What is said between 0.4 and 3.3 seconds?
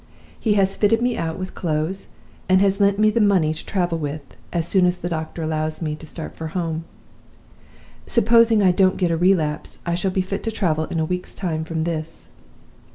has fitted me out with clothes, and has lent me the